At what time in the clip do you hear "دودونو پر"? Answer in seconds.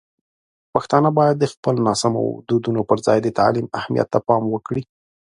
2.47-2.97